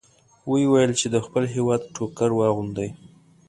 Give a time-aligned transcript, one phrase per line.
[0.49, 2.89] ویې ویل چې د خپل هېواد ټوکر واغوندئ.